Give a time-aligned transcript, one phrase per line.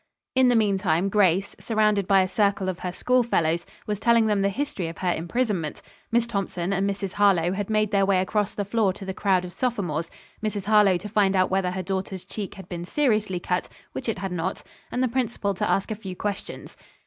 [0.33, 4.41] In the meantime, Grace, surrounded by a circle of her school fellows, was telling them
[4.41, 5.83] the history of her imprisonment.
[6.11, 7.13] Miss Thompson and Mrs.
[7.13, 10.09] Harlowe had made their way across the floor to the crowd of sophomores;
[10.43, 10.65] Mrs.
[10.65, 14.31] Harlowe to find out whether her daughter's cheek had been seriously cut, which it had
[14.31, 16.75] not, and the principal to ask a few questions.